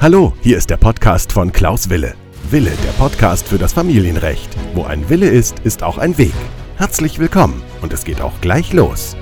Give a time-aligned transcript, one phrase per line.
[0.00, 2.14] Hallo, hier ist der Podcast von Klaus Wille.
[2.50, 4.54] Wille, der Podcast für das Familienrecht.
[4.74, 6.34] Wo ein Wille ist, ist auch ein Weg.
[6.76, 9.16] Herzlich willkommen und es geht auch gleich los.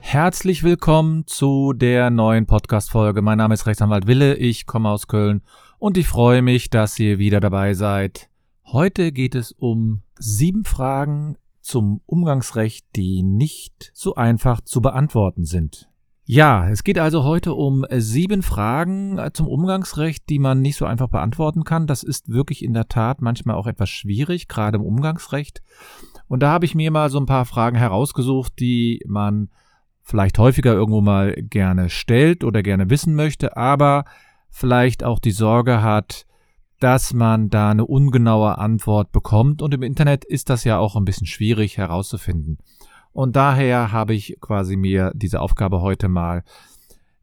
[0.00, 3.20] Herzlich willkommen zu der neuen Podcast-Folge.
[3.20, 5.42] Mein Name ist Rechtsanwalt Wille, ich komme aus Köln
[5.78, 8.30] und ich freue mich, dass ihr wieder dabei seid.
[8.64, 11.36] Heute geht es um sieben Fragen
[11.68, 15.88] zum Umgangsrecht, die nicht so einfach zu beantworten sind.
[16.24, 21.08] Ja, es geht also heute um sieben Fragen zum Umgangsrecht, die man nicht so einfach
[21.08, 21.86] beantworten kann.
[21.86, 25.62] Das ist wirklich in der Tat manchmal auch etwas schwierig, gerade im Umgangsrecht.
[26.26, 29.50] Und da habe ich mir mal so ein paar Fragen herausgesucht, die man
[30.02, 34.04] vielleicht häufiger irgendwo mal gerne stellt oder gerne wissen möchte, aber
[34.50, 36.26] vielleicht auch die Sorge hat,
[36.80, 39.62] dass man da eine ungenaue Antwort bekommt.
[39.62, 42.58] Und im Internet ist das ja auch ein bisschen schwierig herauszufinden.
[43.12, 46.44] Und daher habe ich quasi mir diese Aufgabe heute mal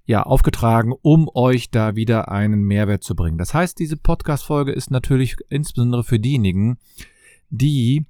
[0.06, 3.38] ja aufgetragen, um euch da wieder einen Mehrwert zu bringen.
[3.38, 6.78] Das heißt, diese Podcast-Folge ist natürlich insbesondere für diejenigen,
[7.50, 8.06] die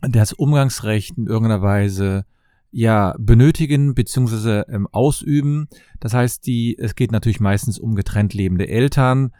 [0.00, 2.24] das Umgangsrecht in irgendeiner Weise
[2.72, 5.68] ja benötigen beziehungsweise ähm, ausüben.
[6.00, 9.32] Das heißt, die es geht natürlich meistens um getrennt lebende Eltern,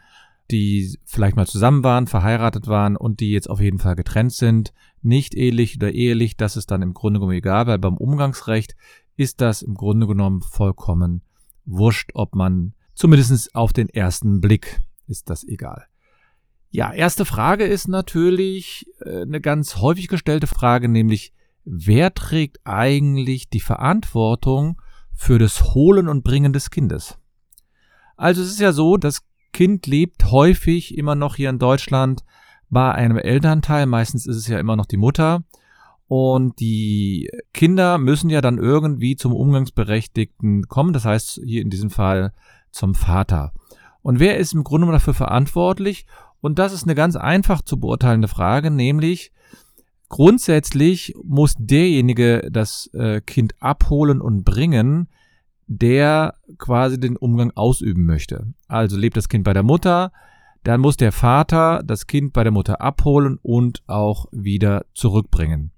[0.53, 4.73] die vielleicht mal zusammen waren, verheiratet waren und die jetzt auf jeden Fall getrennt sind,
[5.01, 8.75] nicht ehelich oder ehelich, das ist dann im Grunde genommen egal, weil beim Umgangsrecht
[9.17, 11.23] ist das im Grunde genommen vollkommen
[11.65, 15.87] wurscht, ob man zumindest auf den ersten Blick ist das egal.
[16.69, 21.33] Ja, erste Frage ist natürlich äh, eine ganz häufig gestellte Frage, nämlich
[21.65, 24.81] wer trägt eigentlich die Verantwortung
[25.13, 27.17] für das Holen und Bringen des Kindes?
[28.17, 29.21] Also es ist ja so, das
[29.53, 32.23] Kind lebt häufig immer noch hier in Deutschland
[32.69, 35.43] bei einem Elternteil, meistens ist es ja immer noch die Mutter.
[36.07, 41.89] Und die Kinder müssen ja dann irgendwie zum Umgangsberechtigten kommen, das heißt hier in diesem
[41.89, 42.33] Fall
[42.71, 43.53] zum Vater.
[44.01, 46.05] Und wer ist im Grunde dafür verantwortlich?
[46.41, 49.31] Und das ist eine ganz einfach zu beurteilende Frage, nämlich
[50.13, 55.07] Grundsätzlich muss derjenige das äh, Kind abholen und bringen,
[55.77, 58.47] der quasi den Umgang ausüben möchte.
[58.67, 60.11] Also lebt das Kind bei der Mutter,
[60.63, 65.71] dann muss der Vater das Kind bei der Mutter abholen und auch wieder zurückbringen.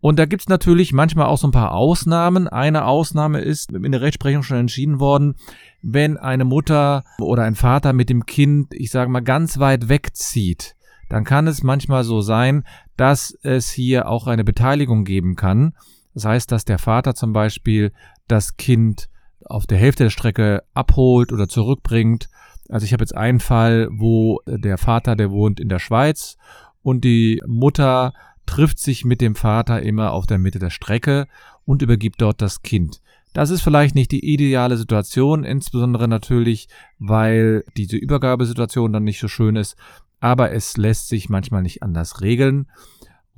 [0.00, 2.46] Und da gibt's natürlich manchmal auch so ein paar Ausnahmen.
[2.46, 5.34] Eine Ausnahme ist in der Rechtsprechung schon entschieden worden,
[5.82, 10.76] wenn eine Mutter oder ein Vater mit dem Kind, ich sage mal, ganz weit wegzieht,
[11.08, 12.64] dann kann es manchmal so sein,
[12.96, 15.72] dass es hier auch eine Beteiligung geben kann.
[16.18, 17.92] Das heißt, dass der Vater zum Beispiel
[18.26, 19.08] das Kind
[19.44, 22.28] auf der Hälfte der Strecke abholt oder zurückbringt.
[22.68, 26.36] Also ich habe jetzt einen Fall, wo der Vater, der wohnt in der Schweiz
[26.82, 28.14] und die Mutter
[28.46, 31.28] trifft sich mit dem Vater immer auf der Mitte der Strecke
[31.64, 33.00] und übergibt dort das Kind.
[33.32, 36.66] Das ist vielleicht nicht die ideale Situation, insbesondere natürlich,
[36.98, 39.76] weil diese Übergabesituation dann nicht so schön ist
[40.20, 42.66] aber es lässt sich manchmal nicht anders regeln.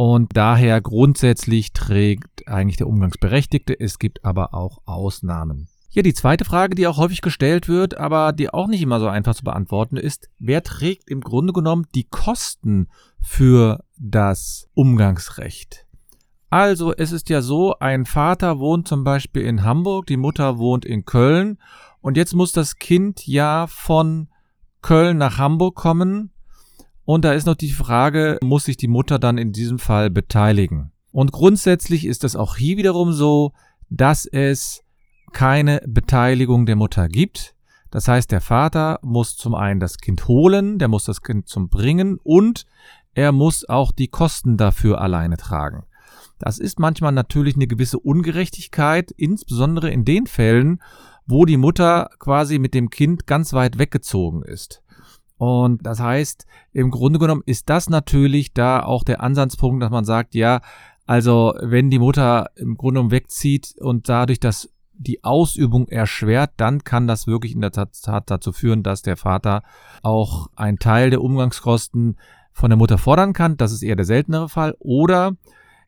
[0.02, 3.78] Und daher grundsätzlich trägt eigentlich der Umgangsberechtigte.
[3.78, 5.68] Es gibt aber auch Ausnahmen.
[5.90, 9.08] Hier die zweite Frage, die auch häufig gestellt wird, aber die auch nicht immer so
[9.08, 12.88] einfach zu beantworten ist, wer trägt im Grunde genommen die Kosten
[13.20, 15.84] für das Umgangsrecht?
[16.48, 20.86] Also es ist ja so, ein Vater wohnt zum Beispiel in Hamburg, die Mutter wohnt
[20.86, 21.58] in Köln
[22.00, 24.30] und jetzt muss das Kind ja von
[24.80, 26.32] Köln nach Hamburg kommen
[27.10, 30.92] und da ist noch die Frage, muss sich die Mutter dann in diesem Fall beteiligen?
[31.10, 33.52] Und grundsätzlich ist es auch hier wiederum so,
[33.88, 34.84] dass es
[35.32, 37.56] keine Beteiligung der Mutter gibt.
[37.90, 41.68] Das heißt, der Vater muss zum einen das Kind holen, der muss das Kind zum
[41.68, 42.64] Bringen und
[43.12, 45.86] er muss auch die Kosten dafür alleine tragen.
[46.38, 50.80] Das ist manchmal natürlich eine gewisse Ungerechtigkeit, insbesondere in den Fällen,
[51.26, 54.84] wo die Mutter quasi mit dem Kind ganz weit weggezogen ist.
[55.40, 60.04] Und das heißt, im Grunde genommen ist das natürlich da auch der Ansatzpunkt, dass man
[60.04, 60.60] sagt, ja,
[61.06, 66.84] also wenn die Mutter im Grunde genommen wegzieht und dadurch das die Ausübung erschwert, dann
[66.84, 69.62] kann das wirklich in der Tat dazu führen, dass der Vater
[70.02, 72.18] auch einen Teil der Umgangskosten
[72.52, 73.56] von der Mutter fordern kann.
[73.56, 74.76] Das ist eher der seltenere Fall.
[74.78, 75.36] Oder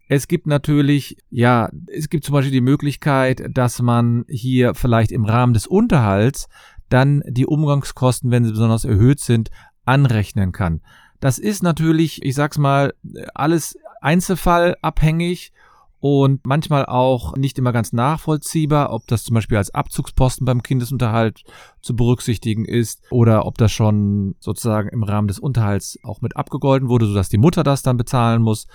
[0.09, 5.27] es gibt natürlich, ja, es gibt zum Beispiel die Möglichkeit, dass man hier vielleicht im
[5.27, 6.49] Rahmen des Unterhalts
[6.93, 9.50] dann die Umgangskosten, wenn sie besonders erhöht sind,
[9.85, 10.81] anrechnen kann.
[11.21, 12.94] Das ist natürlich, ich sag's mal,
[13.35, 15.53] alles einzelfallabhängig
[16.00, 21.44] und manchmal auch nicht immer ganz nachvollziehbar, ob das zum Beispiel als Abzugsposten beim Kindesunterhalt
[21.81, 26.89] zu berücksichtigen ist oder ob das schon sozusagen im Rahmen des Unterhalts auch mit abgegolten
[26.89, 28.67] wurde, sodass die Mutter das dann bezahlen muss.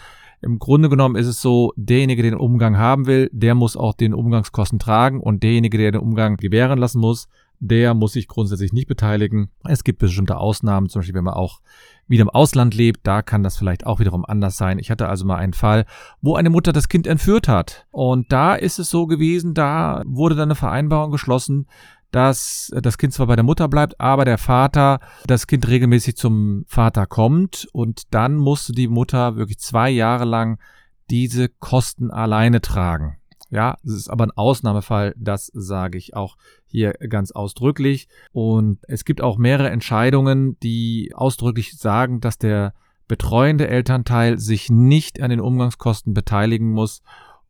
[0.42, 3.94] Im Grunde genommen ist es so, derjenige, der den Umgang haben will, der muss auch
[3.94, 7.28] den Umgangskosten tragen und derjenige, der den Umgang gewähren lassen muss,
[7.60, 9.50] der muss sich grundsätzlich nicht beteiligen.
[9.64, 11.62] Es gibt bestimmte Ausnahmen, zum Beispiel wenn man auch
[12.08, 14.80] wieder im Ausland lebt, da kann das vielleicht auch wiederum anders sein.
[14.80, 15.86] Ich hatte also mal einen Fall,
[16.22, 17.86] wo eine Mutter das Kind entführt hat.
[17.92, 21.68] Und da ist es so gewesen, da wurde dann eine Vereinbarung geschlossen,
[22.12, 26.64] dass das Kind zwar bei der Mutter bleibt, aber der Vater, das Kind regelmäßig zum
[26.68, 30.60] Vater kommt und dann musste die Mutter wirklich zwei Jahre lang
[31.10, 33.18] diese Kosten alleine tragen.
[33.50, 38.08] Ja, es ist aber ein Ausnahmefall, das sage ich auch hier ganz ausdrücklich.
[38.34, 42.74] Und es gibt auch mehrere Entscheidungen, die ausdrücklich sagen, dass der
[43.08, 47.02] betreuende Elternteil sich nicht an den Umgangskosten beteiligen muss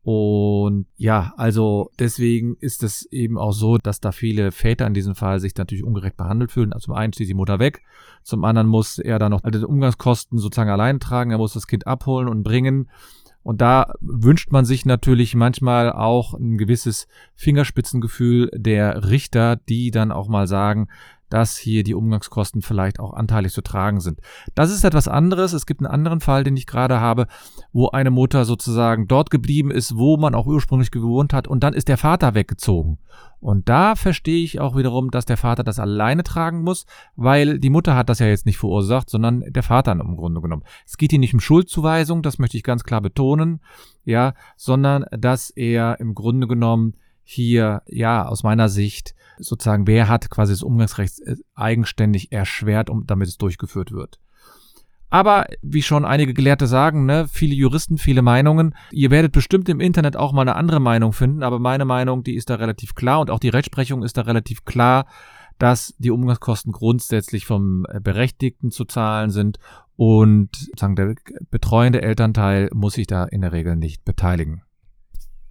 [0.10, 5.16] und ja, also deswegen ist es eben auch so, dass da viele Väter in diesem
[5.16, 6.72] Fall sich natürlich ungerecht behandelt fühlen.
[6.72, 7.82] Also zum einen steht die Mutter weg,
[8.24, 11.88] zum anderen muss er dann noch die Umgangskosten sozusagen allein tragen, er muss das Kind
[11.88, 12.90] abholen und bringen.
[13.48, 20.12] Und da wünscht man sich natürlich manchmal auch ein gewisses Fingerspitzengefühl der Richter, die dann
[20.12, 20.90] auch mal sagen,
[21.30, 24.20] dass hier die Umgangskosten vielleicht auch anteilig zu tragen sind.
[24.56, 25.54] Das ist etwas anderes.
[25.54, 27.28] Es gibt einen anderen Fall, den ich gerade habe,
[27.74, 31.74] wo eine Mutter sozusagen dort geblieben ist, wo man auch ursprünglich gewohnt hat und dann
[31.74, 33.00] ist der Vater weggezogen.
[33.40, 36.86] Und da verstehe ich auch wiederum, dass der Vater das alleine tragen muss,
[37.16, 40.64] weil die Mutter hat das ja jetzt nicht verursacht, sondern der Vater im Grunde genommen.
[40.86, 43.62] Es geht hier nicht um Schuldzuweisung, das möchte ich ganz klar betonen,
[44.06, 50.30] ja, sondern dass er im Grunde genommen hier, ja, aus meiner Sicht sozusagen, wer hat
[50.30, 54.20] quasi das Umgangsrecht äh, eigenständig erschwert, um, damit es durchgeführt wird.
[55.10, 58.76] Aber wie schon einige Gelehrte sagen, ne, viele Juristen, viele Meinungen.
[58.92, 62.36] Ihr werdet bestimmt im Internet auch mal eine andere Meinung finden, aber meine Meinung, die
[62.36, 65.06] ist da relativ klar und auch die Rechtsprechung ist da relativ klar,
[65.60, 69.60] dass die Umgangskosten grundsätzlich vom Berechtigten zu zahlen sind
[69.96, 71.16] und sozusagen der
[71.50, 74.62] betreuende Elternteil muss sich da in der Regel nicht beteiligen.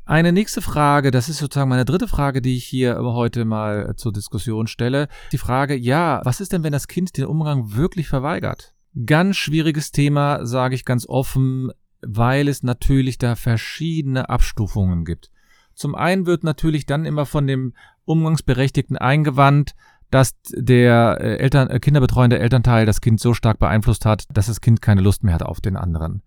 [0.09, 4.13] Eine nächste Frage, das ist sozusagen meine dritte Frage, die ich hier heute mal zur
[4.13, 5.09] Diskussion stelle.
[5.33, 8.73] Die Frage, ja, was ist denn, wenn das Kind den Umgang wirklich verweigert?
[9.05, 11.73] Ganz schwieriges Thema, sage ich ganz offen,
[12.03, 15.33] weil es natürlich da verschiedene Abstufungen gibt.
[15.75, 17.75] Zum einen wird natürlich dann immer von dem
[18.05, 19.75] Umgangsberechtigten eingewandt,
[20.13, 24.61] dass der äh, Eltern, äh, kinderbetreuende Elternteil das Kind so stark beeinflusst hat, dass das
[24.61, 26.23] Kind keine Lust mehr hat auf den anderen.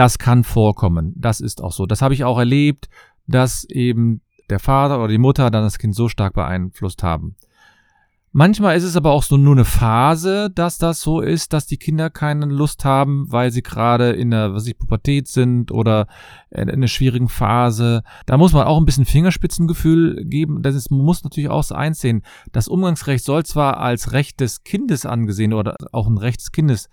[0.00, 1.12] Das kann vorkommen.
[1.16, 1.84] Das ist auch so.
[1.84, 2.88] Das habe ich auch erlebt
[3.30, 7.36] dass eben der Vater oder die Mutter dann das Kind so stark beeinflusst haben.
[8.32, 11.78] Manchmal ist es aber auch so nur eine Phase, dass das so ist, dass die
[11.78, 16.06] Kinder keine Lust haben, weil sie gerade in der, was ich, Pubertät sind oder
[16.50, 18.04] in einer schwierigen Phase.
[18.26, 20.62] Da muss man auch ein bisschen Fingerspitzengefühl geben.
[20.62, 22.22] Das ist, man muss natürlich auch so einsehen.
[22.52, 26.88] Das Umgangsrecht soll zwar als Recht des Kindes angesehen oder auch ein Recht des Kindes,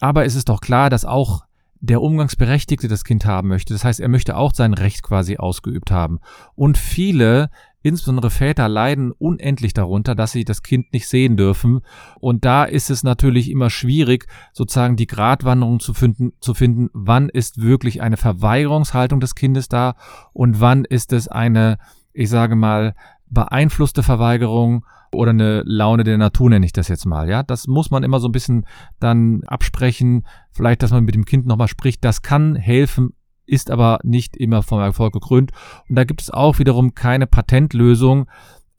[0.00, 1.42] aber es ist doch klar, dass auch
[1.80, 3.72] der Umgangsberechtigte das Kind haben möchte.
[3.72, 6.20] Das heißt, er möchte auch sein Recht quasi ausgeübt haben.
[6.54, 7.50] Und viele,
[7.82, 11.80] insbesondere Väter, leiden unendlich darunter, dass sie das Kind nicht sehen dürfen.
[12.20, 17.30] Und da ist es natürlich immer schwierig, sozusagen die Gratwanderung zu finden, zu finden, wann
[17.30, 19.96] ist wirklich eine Verweigerungshaltung des Kindes da
[20.34, 21.78] und wann ist es eine,
[22.12, 22.94] ich sage mal,
[23.30, 27.42] beeinflusste Verweigerung oder eine Laune der Natur nenne ich das jetzt mal, ja.
[27.42, 28.66] Das muss man immer so ein bisschen
[29.00, 33.14] dann absprechen, vielleicht, dass man mit dem Kind nochmal spricht, das kann helfen,
[33.46, 35.50] ist aber nicht immer vom Erfolg gekrönt.
[35.88, 38.26] Und da gibt es auch wiederum keine Patentlösung,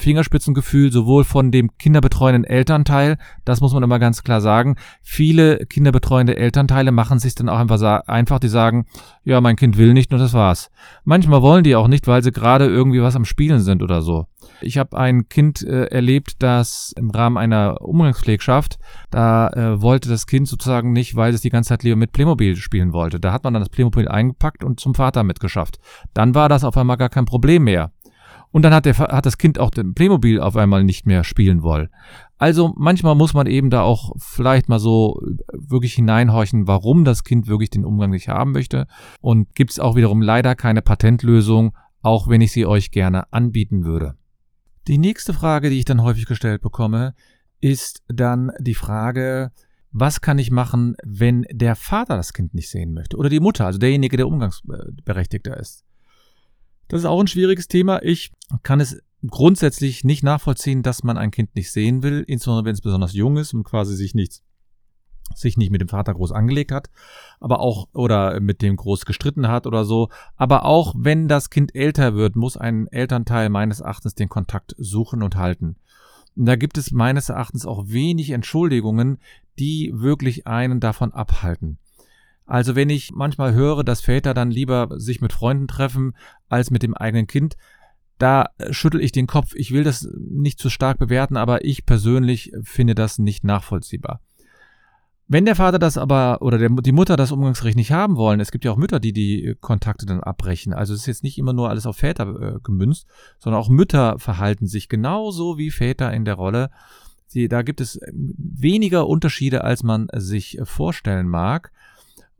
[0.01, 4.75] Fingerspitzengefühl sowohl von dem kinderbetreuenden Elternteil, das muss man immer ganz klar sagen.
[5.01, 8.85] Viele kinderbetreuende Elternteile machen sich dann auch einfach, einfach, die sagen,
[9.23, 10.71] ja, mein Kind will nicht und das war's.
[11.03, 14.25] Manchmal wollen die auch nicht, weil sie gerade irgendwie was am Spielen sind oder so.
[14.63, 20.27] Ich habe ein Kind äh, erlebt, das im Rahmen einer Umgangspflegschaft, da äh, wollte das
[20.27, 23.19] Kind sozusagen nicht, weil es die ganze Zeit lieber mit Playmobil spielen wollte.
[23.19, 25.79] Da hat man dann das Playmobil eingepackt und zum Vater mitgeschafft.
[26.13, 27.91] Dann war das auf einmal gar kein Problem mehr.
[28.51, 31.63] Und dann hat, der, hat das Kind auch den Playmobil auf einmal nicht mehr spielen
[31.63, 31.89] wollen.
[32.37, 35.21] Also manchmal muss man eben da auch vielleicht mal so
[35.53, 38.87] wirklich hineinhorchen, warum das Kind wirklich den Umgang nicht haben möchte.
[39.21, 43.85] Und gibt es auch wiederum leider keine Patentlösung, auch wenn ich sie euch gerne anbieten
[43.85, 44.15] würde.
[44.87, 47.13] Die nächste Frage, die ich dann häufig gestellt bekomme,
[47.59, 49.51] ist dann die Frage,
[49.91, 53.65] was kann ich machen, wenn der Vater das Kind nicht sehen möchte oder die Mutter,
[53.65, 55.83] also derjenige, der Umgangsberechtigter ist.
[56.87, 58.01] Das ist auch ein schwieriges Thema.
[58.03, 58.31] Ich
[58.63, 62.81] kann es grundsätzlich nicht nachvollziehen, dass man ein Kind nicht sehen will, insbesondere wenn es
[62.81, 64.43] besonders jung ist und quasi sich nichts
[65.35, 66.89] sich nicht mit dem Vater groß angelegt hat,
[67.39, 71.75] aber auch oder mit dem groß gestritten hat oder so, aber auch wenn das Kind
[71.75, 75.75] älter wird, muss ein Elternteil meines Erachtens den Kontakt suchen und halten.
[76.35, 79.19] Und da gibt es meines Erachtens auch wenig Entschuldigungen,
[79.59, 81.77] die wirklich einen davon abhalten.
[82.45, 86.15] Also wenn ich manchmal höre, dass Väter dann lieber sich mit Freunden treffen
[86.49, 87.55] als mit dem eigenen Kind,
[88.17, 89.53] da schüttel ich den Kopf.
[89.55, 94.21] Ich will das nicht zu stark bewerten, aber ich persönlich finde das nicht nachvollziehbar.
[95.31, 98.51] Wenn der Vater das aber oder der, die Mutter das Umgangsrecht nicht haben wollen, es
[98.51, 100.73] gibt ja auch Mütter, die die Kontakte dann abbrechen.
[100.73, 103.07] Also es ist jetzt nicht immer nur alles auf Väter äh, gemünzt,
[103.39, 106.69] sondern auch Mütter verhalten sich genauso wie Väter in der Rolle.
[107.33, 111.71] Die, da gibt es weniger Unterschiede, als man sich vorstellen mag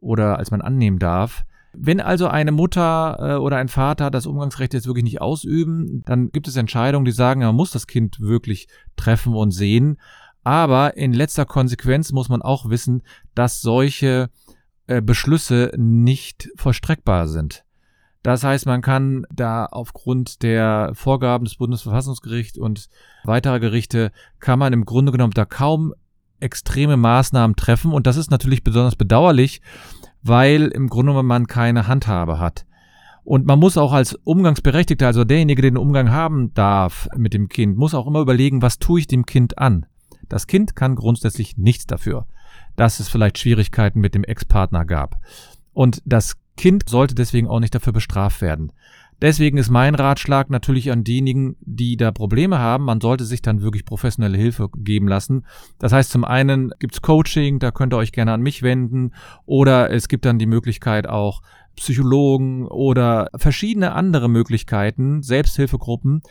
[0.01, 1.45] oder als man annehmen darf.
[1.71, 6.29] Wenn also eine Mutter äh, oder ein Vater das Umgangsrecht jetzt wirklich nicht ausüben, dann
[6.33, 8.67] gibt es Entscheidungen, die sagen, man muss das Kind wirklich
[8.97, 9.97] treffen und sehen.
[10.43, 13.03] Aber in letzter Konsequenz muss man auch wissen,
[13.35, 14.29] dass solche
[14.87, 17.63] äh, Beschlüsse nicht vollstreckbar sind.
[18.23, 22.89] Das heißt, man kann da aufgrund der Vorgaben des Bundesverfassungsgerichts und
[23.23, 25.93] weiterer Gerichte kann man im Grunde genommen da kaum
[26.39, 27.93] extreme Maßnahmen treffen.
[27.93, 29.61] Und das ist natürlich besonders bedauerlich,
[30.21, 32.65] weil im Grunde genommen man keine Handhabe hat.
[33.23, 37.49] Und man muss auch als Umgangsberechtigter, also derjenige, der den Umgang haben darf mit dem
[37.49, 39.85] Kind, muss auch immer überlegen, was tue ich dem Kind an.
[40.31, 42.25] Das Kind kann grundsätzlich nichts dafür,
[42.77, 45.19] dass es vielleicht Schwierigkeiten mit dem Ex-Partner gab.
[45.73, 48.71] Und das Kind sollte deswegen auch nicht dafür bestraft werden.
[49.21, 53.61] Deswegen ist mein Ratschlag natürlich an diejenigen, die da Probleme haben, man sollte sich dann
[53.61, 55.45] wirklich professionelle Hilfe geben lassen.
[55.79, 59.11] Das heißt, zum einen gibt's Coaching, da könnt ihr euch gerne an mich wenden,
[59.45, 61.41] oder es gibt dann die Möglichkeit auch
[61.75, 66.21] Psychologen oder verschiedene andere Möglichkeiten, Selbsthilfegruppen,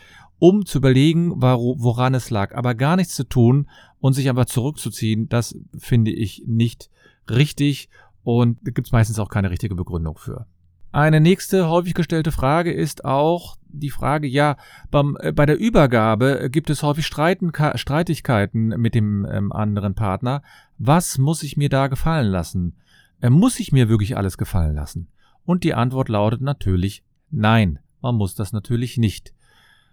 [0.40, 3.68] um zu überlegen, woran es lag, aber gar nichts zu tun
[4.00, 6.90] und sich einfach zurückzuziehen, das finde ich nicht
[7.30, 7.88] richtig
[8.24, 10.46] und da gibt es meistens auch keine richtige Begründung für.
[10.92, 14.56] Eine nächste häufig gestellte Frage ist auch die Frage, ja,
[14.90, 20.42] beim, äh, bei der Übergabe gibt es häufig Streiten, Streitigkeiten mit dem ähm, anderen Partner.
[20.78, 22.74] Was muss ich mir da gefallen lassen?
[23.20, 25.06] Äh, muss ich mir wirklich alles gefallen lassen?
[25.44, 29.32] Und die Antwort lautet natürlich nein, man muss das natürlich nicht.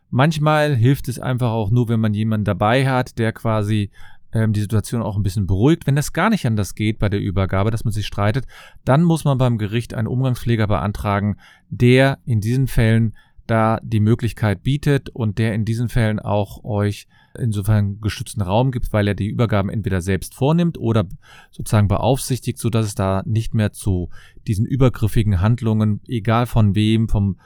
[0.10, 3.92] Manchmal hilft es einfach auch nur, wenn man jemanden dabei hat, der quasi
[4.32, 5.88] ähm, die Situation auch ein bisschen beruhigt.
[5.88, 8.46] Wenn das gar nicht anders geht bei der Übergabe, dass man sich streitet,
[8.86, 11.38] dann muss man beim Gericht einen Umgangspfleger beantragen,
[11.70, 13.14] der in diesen Fällen
[13.48, 18.92] da die Möglichkeit bietet und der in diesen Fällen auch euch insofern geschützten Raum gibt,
[18.92, 21.06] weil er die Übergaben entweder selbst vornimmt oder
[21.52, 24.10] sozusagen beaufsichtigt, so dass es da nicht mehr zu
[24.48, 27.38] diesen übergriffigen Handlungen, egal von wem, vom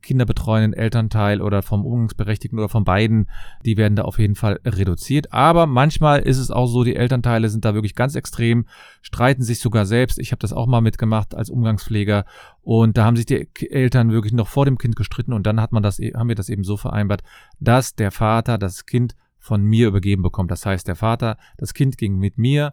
[0.00, 3.28] kinderbetreuenden Elternteil oder vom Umgangsberechtigten oder von beiden,
[3.64, 5.32] die werden da auf jeden Fall reduziert.
[5.32, 8.66] Aber manchmal ist es auch so, die Elternteile sind da wirklich ganz extrem,
[9.00, 10.18] streiten sich sogar selbst.
[10.18, 12.24] Ich habe das auch mal mitgemacht als Umgangspfleger
[12.62, 15.72] und da haben sich die Eltern wirklich noch vor dem Kind gestritten und dann hat
[15.72, 17.22] man das, e, haben wir das eben so vereinbart,
[17.60, 20.50] dass der Vater das Kind von mir übergeben bekommt.
[20.50, 22.72] Das heißt, der Vater, das Kind ging mit mir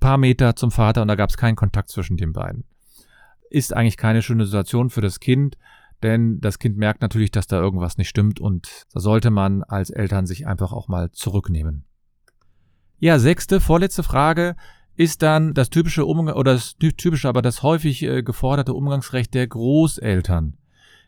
[0.00, 2.64] paar Meter zum Vater und da gab es keinen Kontakt zwischen den beiden.
[3.50, 5.56] Ist eigentlich keine schöne Situation für das Kind,
[6.02, 9.90] denn das Kind merkt natürlich, dass da irgendwas nicht stimmt und da sollte man als
[9.90, 11.84] Eltern sich einfach auch mal zurücknehmen.
[12.98, 14.56] Ja, sechste, vorletzte Frage
[14.96, 19.46] ist dann das typische Umgang oder das typische, aber das häufig äh, geforderte Umgangsrecht der
[19.46, 20.56] Großeltern.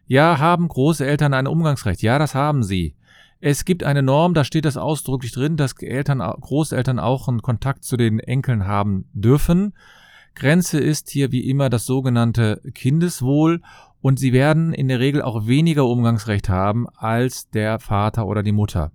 [0.06, 2.02] Ja, haben Großeltern ein Umgangsrecht?
[2.02, 2.94] Ja, das haben sie.
[3.40, 7.84] Es gibt eine Norm, da steht das ausdrücklich drin, dass Eltern, Großeltern auch einen Kontakt
[7.84, 9.74] zu den Enkeln haben dürfen.
[10.34, 13.60] Grenze ist hier wie immer das sogenannte Kindeswohl
[14.00, 18.52] und sie werden in der Regel auch weniger Umgangsrecht haben als der Vater oder die
[18.52, 18.92] Mutter.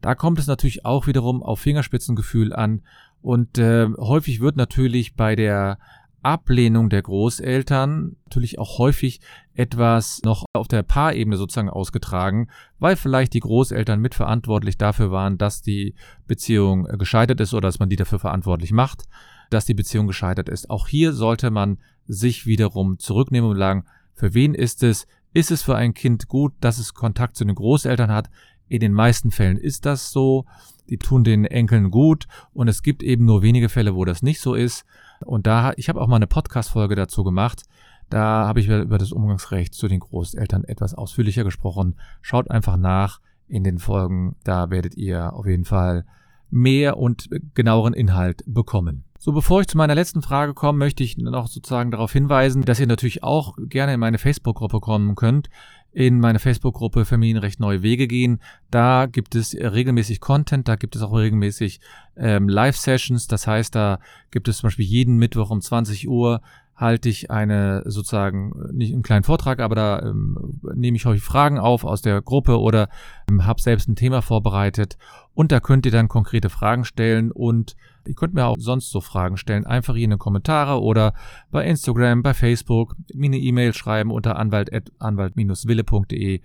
[0.00, 2.82] Da kommt es natürlich auch wiederum auf Fingerspitzengefühl an
[3.22, 5.78] und äh, häufig wird natürlich bei der
[6.22, 9.20] Ablehnung der Großeltern natürlich auch häufig
[9.54, 12.48] etwas noch auf der Paarebene sozusagen ausgetragen,
[12.80, 15.94] weil vielleicht die Großeltern mitverantwortlich dafür waren, dass die
[16.26, 19.04] Beziehung gescheitert ist oder dass man die dafür verantwortlich macht,
[19.50, 20.68] dass die Beziehung gescheitert ist.
[20.68, 23.84] Auch hier sollte man sich wiederum zurücknehmen und sagen,
[24.16, 25.06] für wen ist es?
[25.34, 28.30] Ist es für ein Kind gut, dass es Kontakt zu den Großeltern hat?
[28.68, 30.46] In den meisten Fällen ist das so.
[30.88, 34.40] Die tun den Enkeln gut und es gibt eben nur wenige Fälle, wo das nicht
[34.40, 34.86] so ist.
[35.24, 37.64] Und da, ich habe auch mal eine Podcast-Folge dazu gemacht.
[38.08, 41.96] Da habe ich über das Umgangsrecht zu den Großeltern etwas ausführlicher gesprochen.
[42.22, 44.36] Schaut einfach nach in den Folgen.
[44.44, 46.06] Da werdet ihr auf jeden Fall
[46.50, 49.05] mehr und genaueren Inhalt bekommen.
[49.18, 52.80] So, bevor ich zu meiner letzten Frage komme, möchte ich noch sozusagen darauf hinweisen, dass
[52.80, 55.48] ihr natürlich auch gerne in meine Facebook-Gruppe kommen könnt
[55.96, 58.38] in meine Facebook-Gruppe Familienrecht Neue Wege gehen.
[58.70, 61.80] Da gibt es regelmäßig Content, da gibt es auch regelmäßig
[62.18, 63.28] ähm, Live-Sessions.
[63.28, 63.98] Das heißt, da
[64.30, 66.42] gibt es zum Beispiel jeden Mittwoch um 20 Uhr
[66.76, 71.58] halte ich eine sozusagen nicht einen kleinen Vortrag, aber da ähm, nehme ich euch Fragen
[71.58, 72.90] auf aus der Gruppe oder
[73.30, 74.98] ähm, habe selbst ein Thema vorbereitet
[75.34, 79.00] und da könnt ihr dann konkrete Fragen stellen und ihr könnt mir auch sonst so
[79.00, 81.14] Fragen stellen, einfach hier in den Kommentare oder
[81.50, 86.42] bei Instagram, bei Facebook, mir eine E-Mail schreiben unter anwalt-wille.de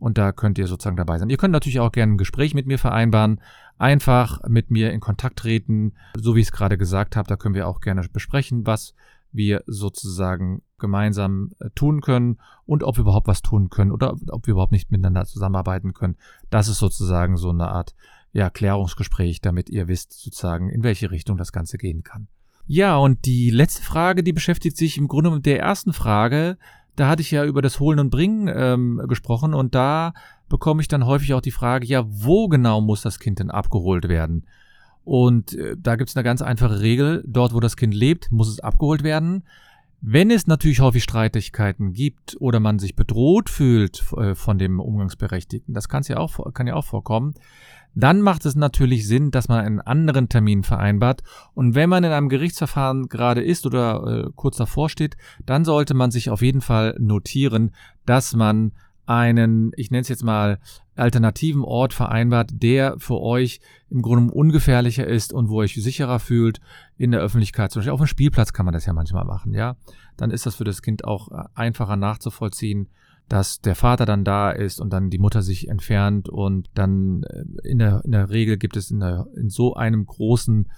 [0.00, 1.30] und da könnt ihr sozusagen dabei sein.
[1.30, 3.40] Ihr könnt natürlich auch gerne ein Gespräch mit mir vereinbaren,
[3.78, 7.54] einfach mit mir in Kontakt treten, so wie ich es gerade gesagt habe, da können
[7.54, 8.94] wir auch gerne besprechen, was
[9.38, 14.46] wir sozusagen gemeinsam äh, tun können und ob wir überhaupt was tun können oder ob
[14.46, 16.16] wir überhaupt nicht miteinander zusammenarbeiten können.
[16.50, 17.94] Das ist sozusagen so eine Art
[18.32, 22.28] ja, Klärungsgespräch, damit ihr wisst sozusagen, in welche Richtung das Ganze gehen kann.
[22.66, 26.58] Ja, und die letzte Frage, die beschäftigt sich im Grunde mit der ersten Frage.
[26.96, 30.12] Da hatte ich ja über das Holen und Bringen ähm, gesprochen und da
[30.48, 34.08] bekomme ich dann häufig auch die Frage, ja, wo genau muss das Kind denn abgeholt
[34.08, 34.46] werden?
[35.08, 37.24] Und äh, da gibt es eine ganz einfache Regel.
[37.26, 39.42] Dort, wo das Kind lebt, muss es abgeholt werden.
[40.02, 45.72] Wenn es natürlich häufig Streitigkeiten gibt oder man sich bedroht fühlt äh, von dem Umgangsberechtigten,
[45.72, 47.32] das kann ja auch, kann ja auch vorkommen,
[47.94, 51.22] dann macht es natürlich Sinn, dass man einen anderen Termin vereinbart.
[51.54, 55.94] Und wenn man in einem Gerichtsverfahren gerade ist oder äh, kurz davor steht, dann sollte
[55.94, 57.70] man sich auf jeden Fall notieren,
[58.04, 58.72] dass man
[59.08, 60.58] einen, ich nenne es jetzt mal,
[60.94, 66.18] alternativen Ort vereinbart, der für euch im Grunde ungefährlicher ist und wo ihr euch sicherer
[66.18, 66.60] fühlt
[66.98, 67.72] in der Öffentlichkeit.
[67.72, 69.76] Zum Beispiel auf dem Spielplatz kann man das ja manchmal machen, ja.
[70.16, 72.88] Dann ist das für das Kind auch äh, einfacher nachzuvollziehen,
[73.28, 77.44] dass der Vater dann da ist und dann die Mutter sich entfernt und dann äh,
[77.68, 80.68] in der, in der Regel gibt es in, der, in so einem großen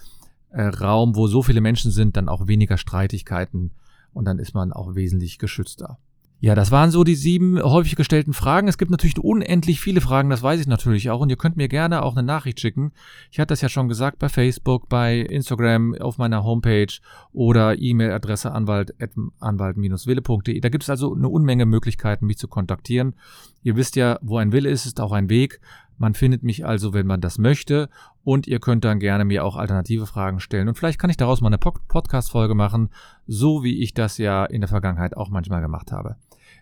[0.51, 3.73] äh, Raum, wo so viele Menschen sind, dann auch weniger Streitigkeiten
[4.13, 5.99] und dann ist man auch wesentlich geschützter.
[6.43, 8.67] Ja, das waren so die sieben häufig gestellten Fragen.
[8.67, 11.21] Es gibt natürlich unendlich viele Fragen, das weiß ich natürlich auch.
[11.21, 12.93] Und ihr könnt mir gerne auch eine Nachricht schicken.
[13.31, 16.95] Ich hatte das ja schon gesagt bei Facebook, bei Instagram, auf meiner Homepage
[17.35, 20.61] oder E-Mail-Adresse anwalt-wille.de.
[20.61, 23.17] Da gibt es also eine Unmenge Möglichkeiten, mich zu kontaktieren.
[23.63, 25.61] Ihr wisst ja, wo ein Wille ist, ist auch ein Weg.
[25.99, 27.91] Man findet mich also, wenn man das möchte.
[28.25, 30.69] Und ihr könnt dann gerne mir auch alternative Fragen stellen.
[30.69, 32.89] Und vielleicht kann ich daraus mal eine Podcast-Folge machen,
[33.27, 36.17] so wie ich das ja in der Vergangenheit auch manchmal gemacht habe.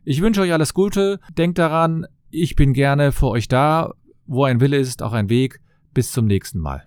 [0.05, 1.21] Ich wünsche euch alles Gute.
[1.37, 3.95] Denkt daran, ich bin gerne für euch da.
[4.27, 5.61] Wo ein Wille ist, auch ein Weg.
[5.95, 6.87] Bis zum nächsten Mal.